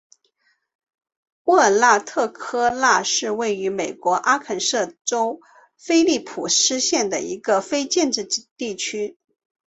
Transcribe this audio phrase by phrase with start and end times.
[1.43, 5.39] 沃尔纳特科纳是位于美国阿肯色州
[5.77, 8.23] 菲利普斯县的一个非建制
[8.57, 9.19] 地区。